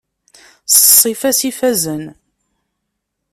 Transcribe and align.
S 0.71 0.73
ssifa-s 0.89 1.39
ifazen. 1.49 2.03